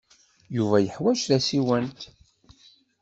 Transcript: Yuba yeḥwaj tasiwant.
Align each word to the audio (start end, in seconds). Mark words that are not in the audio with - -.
Yuba 0.55 0.77
yeḥwaj 0.79 1.19
tasiwant. 1.29 1.99